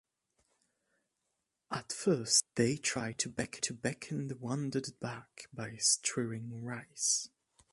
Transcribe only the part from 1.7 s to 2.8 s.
first they